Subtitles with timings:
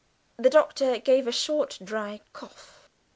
[0.39, 2.89] The Doctor gave a short, dry cough.